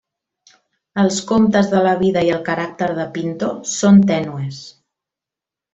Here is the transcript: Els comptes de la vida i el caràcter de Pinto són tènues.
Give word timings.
Els 1.03 1.19
comptes 1.31 1.69
de 1.75 1.83
la 1.89 1.93
vida 2.01 2.25
i 2.29 2.33
el 2.39 2.41
caràcter 2.49 2.91
de 3.01 3.07
Pinto 3.19 3.53
són 3.77 4.05
tènues. 4.15 4.65